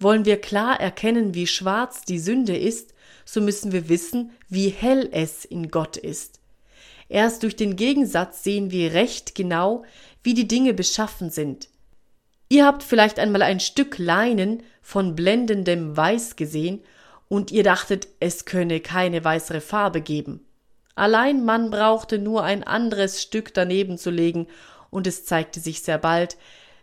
[0.00, 2.94] Wollen wir klar erkennen, wie schwarz die Sünde ist,
[3.24, 6.37] so müssen wir wissen, wie hell es in Gott ist.
[7.08, 9.84] Erst durch den Gegensatz sehen wir recht genau,
[10.22, 11.68] wie die Dinge beschaffen sind.
[12.50, 16.82] Ihr habt vielleicht einmal ein Stück Leinen von blendendem Weiß gesehen
[17.28, 20.44] und ihr dachtet, es könne keine weißere Farbe geben.
[20.94, 24.48] Allein man brauchte nur ein anderes Stück daneben zu legen
[24.90, 26.36] und es zeigte sich sehr bald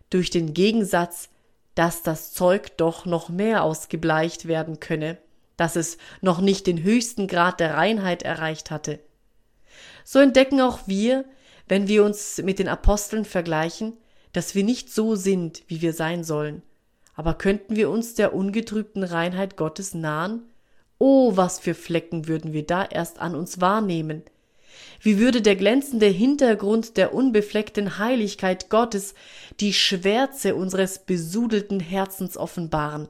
[0.09, 1.29] durch den Gegensatz,
[1.73, 5.17] dass das Zeug doch noch mehr ausgebleicht werden könne,
[5.57, 8.99] dass es noch nicht den höchsten Grad der Reinheit erreicht hatte.
[10.05, 11.25] So entdecken auch wir,
[11.67, 13.93] wenn wir uns mit den Aposteln vergleichen,
[14.31, 16.61] dass wir nicht so sind, wie wir sein sollen.
[17.15, 20.43] Aber könnten wir uns der ungetrübten Reinheit Gottes nahen?
[20.99, 24.23] Oh, was für Flecken würden wir da erst an uns wahrnehmen.
[25.01, 29.15] Wie würde der glänzende Hintergrund der unbefleckten Heiligkeit Gottes
[29.59, 33.07] die Schwärze unseres besudelten Herzens offenbaren?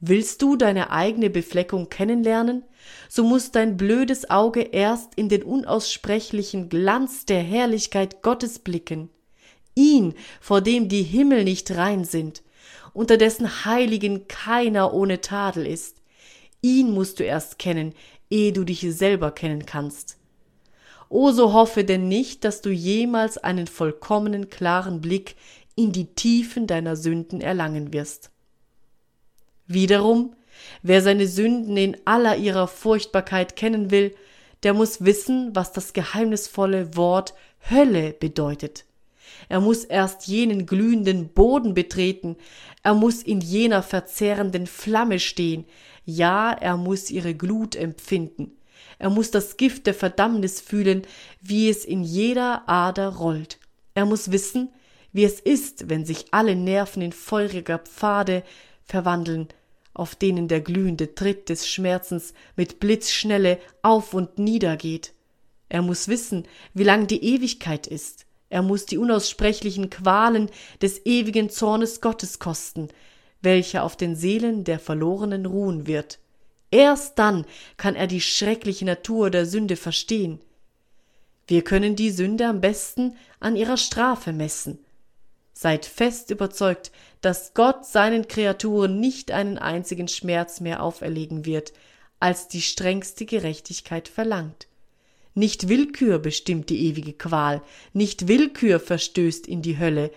[0.00, 2.64] Willst du deine eigene Befleckung kennenlernen,
[3.08, 9.10] so muss dein blödes Auge erst in den unaussprechlichen Glanz der Herrlichkeit Gottes blicken
[9.74, 12.42] ihn, vor dem die Himmel nicht rein sind,
[12.92, 15.98] unter dessen Heiligen keiner ohne Tadel ist.
[16.60, 17.94] Ihn musst du erst kennen,
[18.30, 20.18] ehe du dich selber kennen kannst.
[21.08, 25.36] O so hoffe denn nicht, dass du jemals einen vollkommenen klaren Blick
[25.74, 28.30] in die Tiefen deiner Sünden erlangen wirst.
[29.66, 30.34] Wiederum,
[30.82, 34.14] wer seine Sünden in aller ihrer Furchtbarkeit kennen will,
[34.62, 37.34] der muss wissen, was das geheimnisvolle Wort
[37.70, 38.84] Hölle bedeutet.
[39.48, 42.36] Er muss erst jenen glühenden Boden betreten,
[42.82, 45.64] er muss in jener verzehrenden Flamme stehen,
[46.04, 48.52] ja, er muss ihre Glut empfinden,
[48.98, 51.02] er muss das Gift der Verdammnis fühlen,
[51.40, 53.58] wie es in jeder Ader rollt.
[53.94, 54.70] Er muss wissen,
[55.12, 58.42] wie es ist, wenn sich alle Nerven in feuriger Pfade
[58.84, 59.48] verwandeln,
[59.94, 65.12] auf denen der glühende Tritt des Schmerzens mit Blitzschnelle auf und nieder geht.
[65.68, 70.50] Er muss wissen, wie lang die Ewigkeit ist, er muss die unaussprechlichen Qualen
[70.82, 72.88] des ewigen Zornes Gottes kosten,
[73.40, 76.18] welcher auf den Seelen der Verlorenen ruhen wird.
[76.70, 77.46] Erst dann
[77.78, 80.38] kann er die schreckliche Natur der Sünde verstehen.
[81.46, 84.81] Wir können die Sünde am besten an ihrer Strafe messen.
[85.62, 91.72] Seid fest überzeugt, dass Gott seinen Kreaturen nicht einen einzigen Schmerz mehr auferlegen wird,
[92.18, 94.66] als die strengste Gerechtigkeit verlangt.
[95.34, 100.10] Nicht Willkür bestimmt die ewige Qual, nicht Willkür verstößt in die Hölle.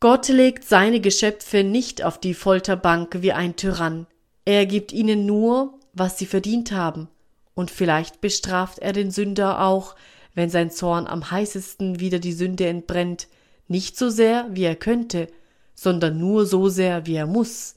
[0.00, 4.06] Gott legt seine Geschöpfe nicht auf die Folterbank wie ein Tyrann.
[4.46, 7.08] Er gibt ihnen nur, was sie verdient haben.
[7.52, 9.94] Und vielleicht bestraft er den Sünder auch,
[10.34, 13.28] wenn sein Zorn am heißesten wieder die Sünde entbrennt,
[13.68, 15.28] nicht so sehr, wie er könnte,
[15.74, 17.76] sondern nur so sehr, wie er muss.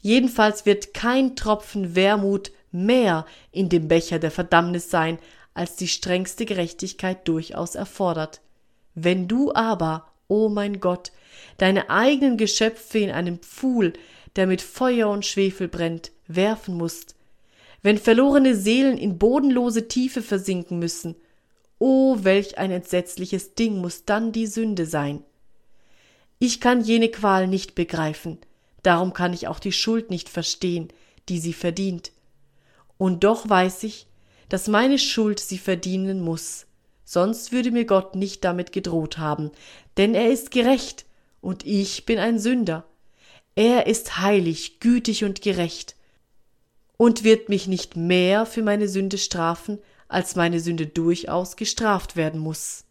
[0.00, 5.18] Jedenfalls wird kein Tropfen Wermut mehr in dem Becher der Verdammnis sein,
[5.54, 8.40] als die strengste Gerechtigkeit durchaus erfordert.
[8.94, 11.10] Wenn du aber, o oh mein Gott,
[11.56, 13.92] deine eigenen Geschöpfe in einen Pfuhl,
[14.36, 17.16] der mit Feuer und Schwefel brennt, werfen musst,
[17.82, 21.16] wenn verlorene Seelen in bodenlose Tiefe versinken müssen,
[21.78, 25.22] oh, welch ein entsetzliches Ding muss dann die Sünde sein.
[26.38, 28.38] Ich kann jene Qual nicht begreifen,
[28.82, 30.88] darum kann ich auch die Schuld nicht verstehen,
[31.28, 32.12] die sie verdient.
[32.96, 34.06] Und doch weiß ich,
[34.48, 36.66] dass meine Schuld sie verdienen muss,
[37.04, 39.50] sonst würde mir Gott nicht damit gedroht haben,
[39.96, 41.06] denn er ist gerecht,
[41.40, 42.84] und ich bin ein Sünder.
[43.54, 45.96] Er ist heilig, gütig und gerecht,
[46.96, 52.40] und wird mich nicht mehr für meine Sünde strafen, als meine Sünde durchaus gestraft werden
[52.40, 52.84] muss.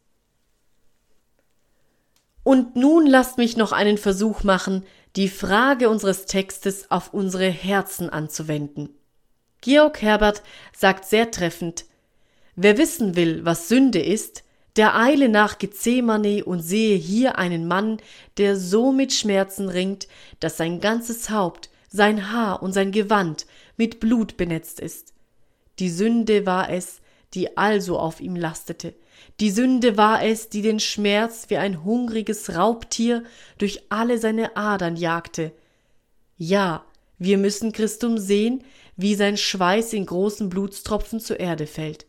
[2.44, 4.86] Und nun lasst mich noch einen Versuch machen,
[5.18, 8.90] die Frage unseres Textes auf unsere Herzen anzuwenden.
[9.62, 11.86] Georg Herbert sagt sehr treffend,
[12.56, 14.44] wer wissen will, was Sünde ist,
[14.78, 17.98] der eile nach Gethsemane und sehe hier einen Mann,
[18.38, 20.08] der so mit Schmerzen ringt,
[20.40, 25.14] dass sein ganzes Haupt, sein Haar und sein Gewand mit Blut benetzt ist.
[25.80, 27.02] Die Sünde war es,
[27.34, 28.94] die also auf ihm lastete.
[29.40, 33.24] Die Sünde war es, die den Schmerz wie ein hungriges Raubtier
[33.58, 35.52] durch alle seine Adern jagte.
[36.38, 36.86] Ja,
[37.20, 38.64] wir müssen Christum sehen,
[38.96, 42.06] wie sein Schweiß in großen Blutstropfen zur Erde fällt.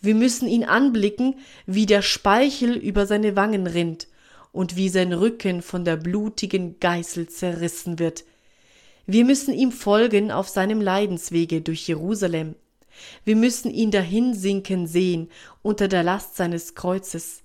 [0.00, 4.08] Wir müssen ihn anblicken, wie der Speichel über seine Wangen rinnt
[4.52, 8.24] und wie sein Rücken von der blutigen Geißel zerrissen wird.
[9.06, 12.54] Wir müssen ihm folgen auf seinem Leidenswege durch Jerusalem.
[13.24, 15.28] Wir müssen ihn dahinsinken sehen
[15.62, 17.42] unter der Last seines Kreuzes.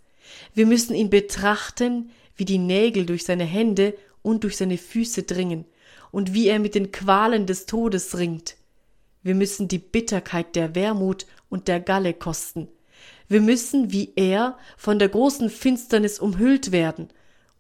[0.54, 5.66] Wir müssen ihn betrachten, wie die Nägel durch seine Hände und durch seine Füße dringen
[6.12, 8.56] und wie er mit den Qualen des Todes ringt.
[9.22, 12.68] Wir müssen die Bitterkeit der Wermut und der Galle kosten.
[13.28, 17.10] Wir müssen wie er von der großen Finsternis umhüllt werden,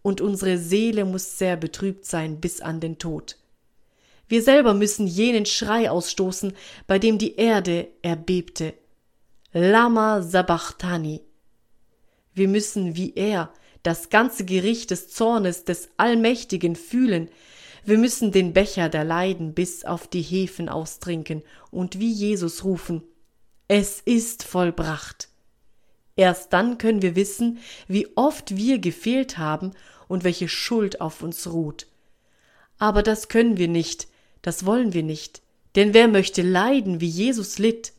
[0.01, 3.38] und unsere Seele muss sehr betrübt sein bis an den Tod.
[4.34, 6.54] Wir selber müssen jenen Schrei ausstoßen,
[6.88, 8.74] bei dem die Erde erbebte.
[9.52, 11.22] Lama Sabachthani.
[12.34, 17.30] Wir müssen wie er das ganze Gericht des Zornes des Allmächtigen fühlen,
[17.86, 23.04] wir müssen den Becher der Leiden bis auf die Hefen austrinken und wie Jesus rufen,
[23.67, 25.30] es ist vollbracht.
[26.15, 29.74] Erst dann können wir wissen, wie oft wir gefehlt haben
[30.08, 31.86] und welche Schuld auf uns ruht.
[32.80, 34.08] Aber das können wir nicht,
[34.43, 35.41] das wollen wir nicht,
[35.75, 37.93] denn wer möchte leiden, wie Jesus litt?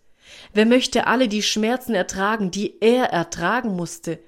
[0.52, 4.20] Wer möchte alle die Schmerzen ertragen, die er ertragen musste?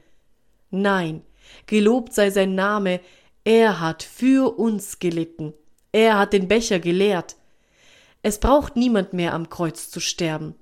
[0.71, 1.23] Nein,
[1.67, 3.01] gelobt sei sein Name,
[3.45, 5.55] er hat für uns gelitten.
[5.93, 7.37] Er hat den Becher geleert.
[8.23, 10.57] Es braucht niemand mehr am Kreuz zu sterben.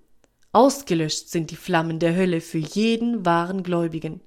[0.52, 4.20] Ausgelöscht sind die Flammen der Hölle für jeden wahren Gläubigen.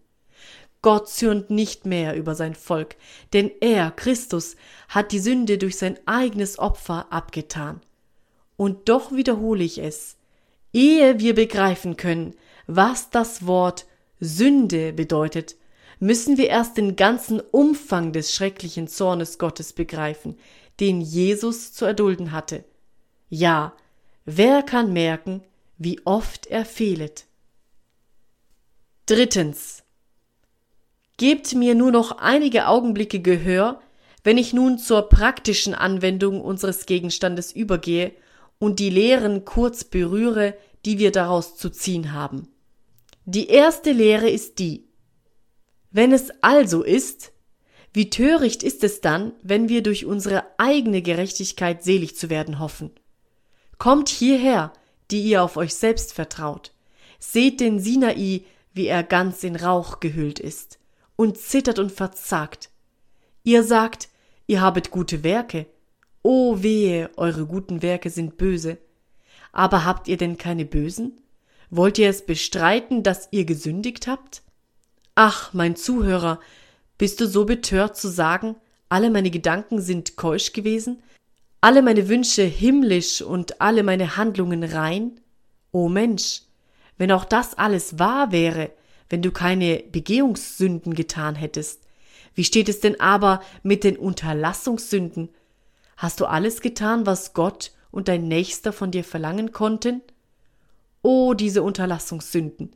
[0.87, 2.95] Gott zürnt nicht mehr über sein Volk,
[3.33, 4.55] denn er, Christus,
[4.87, 7.81] hat die Sünde durch sein eigenes Opfer abgetan.
[8.55, 10.15] Und doch wiederhole ich es,
[10.71, 12.35] ehe wir begreifen können,
[12.67, 13.85] was das Wort
[14.21, 15.57] Sünde bedeutet,
[15.99, 20.39] müssen wir erst den ganzen Umfang des schrecklichen Zornes Gottes begreifen,
[20.79, 22.63] den Jesus zu erdulden hatte.
[23.27, 23.73] Ja,
[24.23, 25.43] wer kann merken,
[25.77, 27.25] wie oft er fehlet?
[29.05, 29.83] Drittens.
[31.17, 33.81] Gebt mir nur noch einige Augenblicke Gehör,
[34.23, 38.11] wenn ich nun zur praktischen Anwendung unseres Gegenstandes übergehe
[38.59, 42.47] und die Lehren kurz berühre, die wir daraus zu ziehen haben.
[43.25, 44.85] Die erste Lehre ist die,
[45.89, 47.31] wenn es also ist,
[47.93, 52.91] wie töricht ist es dann, wenn wir durch unsere eigene Gerechtigkeit selig zu werden hoffen?
[53.79, 54.71] Kommt hierher,
[55.09, 56.73] die ihr auf euch selbst vertraut.
[57.17, 60.77] Seht den Sinai, wie er ganz in Rauch gehüllt ist
[61.17, 62.69] und zittert und verzagt.
[63.43, 64.07] Ihr sagt,
[64.45, 65.65] ihr habet gute Werke.
[66.23, 68.77] O wehe, eure guten Werke sind böse.
[69.51, 71.19] Aber habt ihr denn keine bösen?
[71.69, 74.41] Wollt ihr es bestreiten, dass ihr gesündigt habt?
[75.15, 76.39] Ach, mein Zuhörer,
[76.97, 78.55] bist du so betört zu sagen,
[78.87, 81.01] alle meine Gedanken sind keusch gewesen,
[81.59, 85.19] alle meine Wünsche himmlisch und alle meine Handlungen rein?
[85.71, 86.43] O Mensch,
[86.97, 88.71] wenn auch das alles wahr wäre,
[89.09, 91.81] wenn du keine Begehungssünden getan hättest,
[92.35, 95.29] wie steht es denn aber mit den Unterlassungssünden?
[95.95, 100.01] Hast du alles getan, was Gott und dein Nächster von dir verlangen konnten?
[101.01, 102.75] O diese Unterlassungssünden,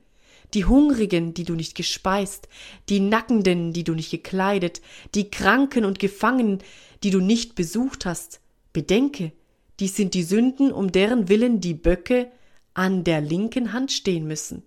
[0.54, 2.48] die Hungrigen, die du nicht gespeist,
[2.90, 4.82] die Nackenden, die du nicht gekleidet,
[5.14, 6.60] die Kranken und Gefangenen,
[7.04, 8.42] die du nicht besucht hast.
[8.74, 9.32] Bedenke,
[9.80, 12.32] dies sind die Sünden, um deren Willen die Böcke
[12.74, 14.64] an der linken Hand stehen müssen.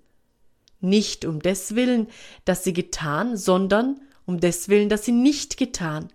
[0.85, 2.09] Nicht um des Willen,
[2.45, 6.09] dass sie getan, sondern um des Willen, dass sie nicht getan.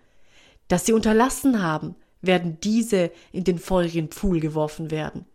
[0.67, 5.25] Dass sie unterlassen haben, werden diese in den feurigen Pfuhl geworfen werden.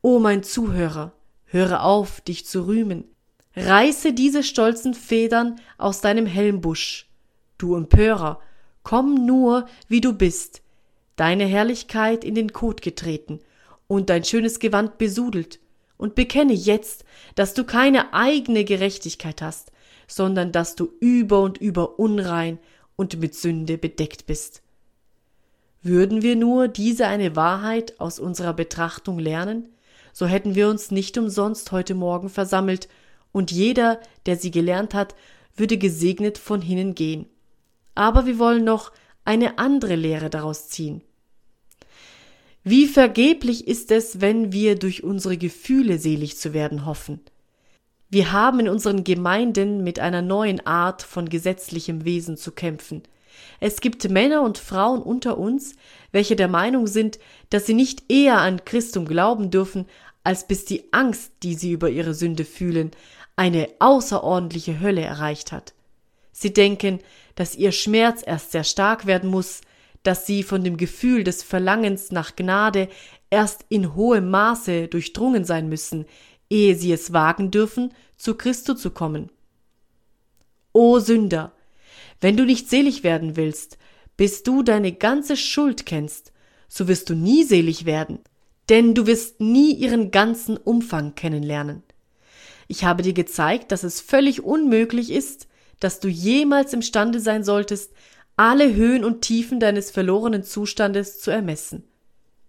[0.00, 1.12] O mein Zuhörer,
[1.50, 3.04] Höre auf, dich zu rühmen.
[3.56, 7.08] Reiße diese stolzen Federn aus deinem Helmbusch.
[7.56, 8.40] Du Empörer,
[8.82, 10.62] komm nur, wie du bist.
[11.16, 13.40] deine Herrlichkeit in den Kot getreten
[13.86, 15.58] und dein schönes Gewand besudelt,
[15.98, 19.72] und bekenne jetzt, dass du keine eigene Gerechtigkeit hast,
[20.06, 22.58] sondern dass du über und über unrein
[22.96, 24.62] und mit Sünde bedeckt bist.
[25.82, 29.68] Würden wir nur diese eine Wahrheit aus unserer Betrachtung lernen,
[30.12, 32.88] so hätten wir uns nicht umsonst heute Morgen versammelt,
[33.30, 35.14] und jeder, der sie gelernt hat,
[35.54, 37.26] würde gesegnet von hinnen gehen.
[37.94, 38.90] Aber wir wollen noch
[39.24, 41.02] eine andere Lehre daraus ziehen.
[42.70, 47.18] Wie vergeblich ist es, wenn wir durch unsere Gefühle selig zu werden hoffen.
[48.10, 53.04] Wir haben in unseren Gemeinden mit einer neuen Art von gesetzlichem Wesen zu kämpfen.
[53.58, 55.76] Es gibt Männer und Frauen unter uns,
[56.12, 59.86] welche der Meinung sind, dass sie nicht eher an Christum glauben dürfen,
[60.22, 62.90] als bis die Angst, die sie über ihre Sünde fühlen,
[63.34, 65.72] eine außerordentliche Hölle erreicht hat.
[66.32, 66.98] Sie denken,
[67.34, 69.62] dass ihr Schmerz erst sehr stark werden muss,
[70.08, 72.88] dass sie von dem Gefühl des Verlangens nach Gnade
[73.28, 76.06] erst in hohem Maße durchdrungen sein müssen,
[76.48, 79.30] ehe sie es wagen dürfen, zu Christo zu kommen.
[80.72, 81.52] O Sünder,
[82.22, 83.76] wenn du nicht selig werden willst,
[84.16, 86.32] bis du deine ganze Schuld kennst,
[86.68, 88.20] so wirst du nie selig werden,
[88.70, 91.82] denn du wirst nie ihren ganzen Umfang kennenlernen.
[92.66, 95.48] Ich habe dir gezeigt, dass es völlig unmöglich ist,
[95.80, 97.92] dass du jemals imstande sein solltest,
[98.38, 101.82] alle Höhen und Tiefen deines verlorenen Zustandes zu ermessen.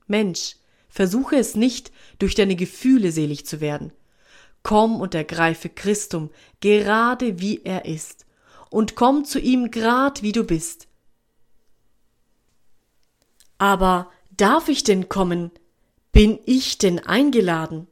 [0.06, 0.56] Mensch,
[0.88, 3.92] versuche es nicht, durch deine Gefühle selig zu werden.
[4.62, 6.30] Komm und ergreife Christum,
[6.60, 8.28] gerade wie er ist,
[8.70, 10.88] und komm zu ihm grad wie du bist.
[13.58, 15.50] Aber darf ich denn kommen?
[16.12, 17.88] Bin ich denn eingeladen?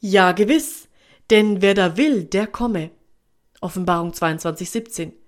[0.00, 0.88] Ja, gewiss,
[1.30, 2.90] denn wer da will, der komme.
[3.62, 5.21] Offenbarung 22, 17.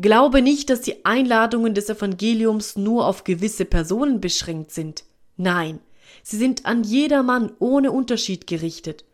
[0.00, 5.04] Glaube nicht, dass die Einladungen des Evangeliums nur auf gewisse Personen beschränkt sind.
[5.36, 5.80] Nein,
[6.22, 9.04] sie sind an jedermann ohne Unterschied gerichtet.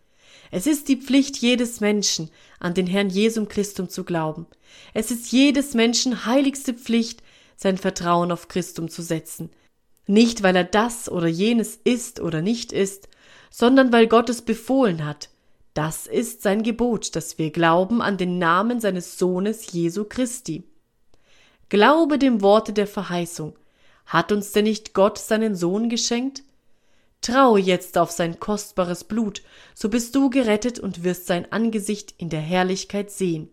[0.51, 4.47] Es ist die Pflicht jedes Menschen, an den Herrn Jesum Christum zu glauben.
[4.95, 7.23] Es ist jedes Menschen heiligste Pflicht,
[7.57, 9.51] sein Vertrauen auf Christum zu setzen.
[10.07, 13.09] Nicht, weil er das oder jenes ist oder nicht ist,
[13.51, 15.29] sondern weil Gott es befohlen hat.
[15.75, 20.65] Das ist sein Gebot, dass wir glauben an den Namen seines Sohnes Jesu Christi.
[21.69, 23.55] Glaube dem Worte der Verheißung.
[24.07, 26.43] Hat uns denn nicht Gott seinen Sohn geschenkt?
[27.21, 29.43] Traue jetzt auf sein kostbares Blut,
[29.75, 33.51] so bist du gerettet und wirst sein Angesicht in der Herrlichkeit sehen.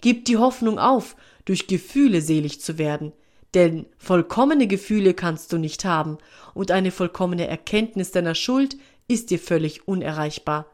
[0.00, 3.12] Gib die Hoffnung auf, durch Gefühle selig zu werden,
[3.54, 6.18] denn vollkommene Gefühle kannst du nicht haben,
[6.54, 8.76] und eine vollkommene Erkenntnis deiner Schuld
[9.08, 10.66] ist dir völlig unerreichbar.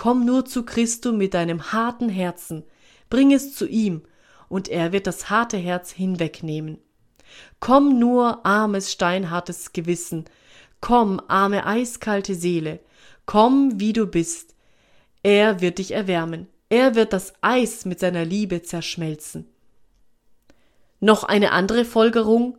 [0.00, 2.62] Komm nur zu Christum mit deinem harten Herzen,
[3.10, 4.00] bring es zu ihm,
[4.48, 6.78] und er wird das harte Herz hinwegnehmen.
[7.60, 10.24] Komm nur, armes, steinhartes Gewissen,
[10.80, 12.80] komm, arme, eiskalte Seele,
[13.26, 14.54] komm, wie du bist.
[15.22, 19.50] Er wird dich erwärmen, er wird das Eis mit seiner Liebe zerschmelzen.
[21.00, 22.56] Noch eine andere Folgerung,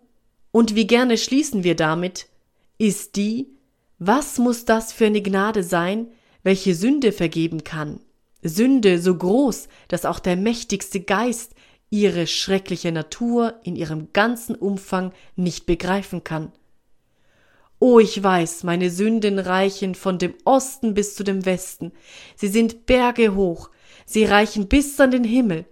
[0.51, 2.27] und wie gerne schließen wir damit,
[2.77, 3.47] ist die,
[3.97, 6.05] was muss das für eine Gnade sein,
[6.43, 7.99] welche Sünde vergeben kann?
[8.41, 11.53] Sünde so groß, dass auch der mächtigste Geist
[11.89, 16.51] ihre schreckliche Natur in ihrem ganzen Umfang nicht begreifen kann.
[17.79, 21.91] O ich weiß, meine Sünden reichen von dem Osten bis zu dem Westen,
[22.35, 23.69] sie sind Berge hoch,
[24.05, 25.65] sie reichen bis an den Himmel.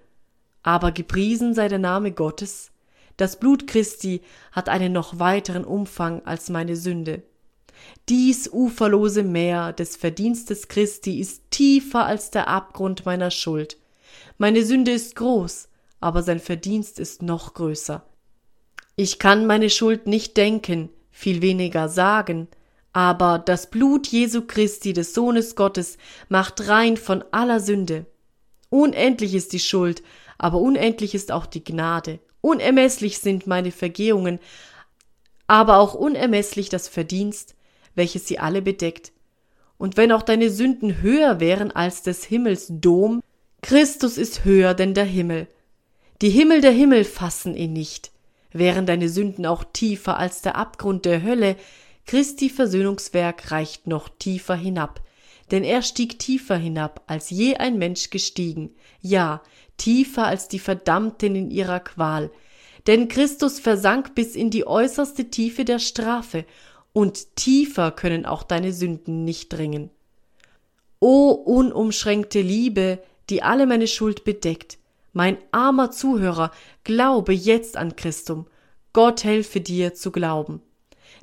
[0.61, 2.71] Aber gepriesen sei der Name Gottes,
[3.15, 7.21] das Blut Christi hat einen noch weiteren Umfang als meine Sünde.
[8.09, 13.77] Dies uferlose Meer des Verdienstes Christi ist tiefer als der Abgrund meiner Schuld.
[14.37, 15.69] Meine Sünde ist groß,
[15.99, 18.03] aber sein Verdienst ist noch größer.
[18.95, 22.47] Ich kann meine Schuld nicht denken, viel weniger sagen,
[22.93, 28.05] aber das Blut Jesu Christi des Sohnes Gottes macht rein von aller Sünde.
[28.69, 30.03] Unendlich ist die Schuld,
[30.37, 32.19] aber unendlich ist auch die Gnade.
[32.41, 34.39] Unermesslich sind meine Vergehungen,
[35.47, 37.55] aber auch unermesslich das Verdienst,
[37.99, 39.11] welches sie alle bedeckt.
[39.77, 43.21] Und wenn auch deine Sünden höher wären als des Himmels Dom,
[43.61, 45.47] Christus ist höher denn der Himmel.
[46.21, 48.11] Die Himmel der Himmel fassen ihn nicht.
[48.51, 51.57] Wären deine Sünden auch tiefer als der Abgrund der Hölle,
[52.05, 55.01] Christi Versöhnungswerk reicht noch tiefer hinab,
[55.51, 58.71] denn er stieg tiefer hinab, als je ein Mensch gestiegen,
[59.01, 59.43] ja,
[59.77, 62.31] tiefer als die Verdammten in ihrer Qual,
[62.87, 66.45] denn Christus versank bis in die äußerste Tiefe der Strafe
[66.99, 69.89] und tiefer können auch deine Sünden nicht dringen.
[70.99, 74.79] O unumschränkte Liebe, die alle meine Schuld bedeckt,
[75.13, 76.51] mein armer Zuhörer,
[76.83, 78.47] glaube jetzt an Christum.
[78.91, 80.61] Gott helfe dir zu glauben.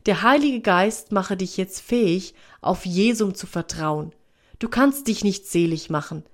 [0.06, 4.14] Der Heilige Geist mache dich jetzt fähig, auf Jesum zu vertrauen.
[4.58, 6.24] Du kannst dich nicht selig machen.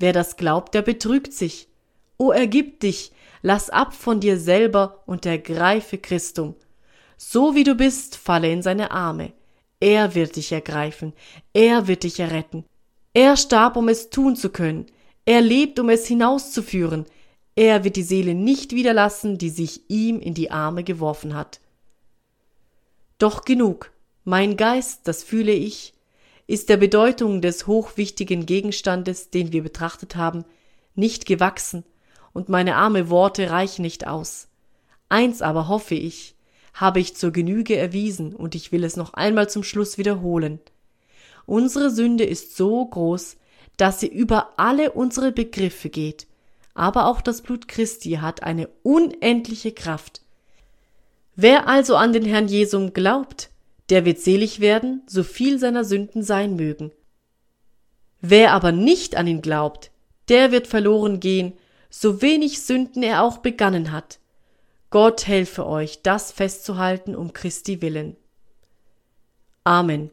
[0.00, 1.68] Wer das glaubt, der betrügt sich.
[2.16, 6.56] O ergib dich, lass ab von dir selber und ergreife Christum.
[7.18, 9.32] So wie du bist, falle in seine Arme.
[9.80, 11.12] Er wird dich ergreifen,
[11.52, 12.64] er wird dich erretten.
[13.12, 14.86] Er starb, um es tun zu können.
[15.24, 17.04] Er lebt, um es hinauszuführen.
[17.56, 21.60] Er wird die Seele nicht wiederlassen, die sich ihm in die Arme geworfen hat.
[23.18, 23.90] Doch genug.
[24.24, 25.94] Mein Geist, das fühle ich,
[26.46, 30.44] ist der Bedeutung des hochwichtigen Gegenstandes, den wir betrachtet haben,
[30.94, 31.84] nicht gewachsen,
[32.32, 34.48] und meine arme Worte reichen nicht aus.
[35.08, 36.36] Eins aber hoffe ich,
[36.74, 40.60] habe ich zur Genüge erwiesen, und ich will es noch einmal zum Schluss wiederholen.
[41.46, 43.36] Unsere Sünde ist so groß,
[43.76, 46.26] dass sie über alle unsere Begriffe geht,
[46.74, 50.22] aber auch das Blut Christi hat eine unendliche Kraft.
[51.34, 53.50] Wer also an den Herrn Jesum glaubt,
[53.90, 56.92] der wird selig werden, so viel seiner Sünden sein mögen.
[58.20, 59.90] Wer aber nicht an ihn glaubt,
[60.28, 61.54] der wird verloren gehen,
[61.88, 64.18] so wenig Sünden er auch begangen hat.
[64.90, 68.16] Gott helfe euch, das festzuhalten um Christi willen.
[69.64, 70.10] Amen.